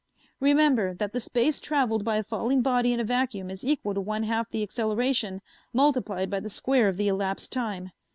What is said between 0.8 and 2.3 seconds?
that the space traveled by a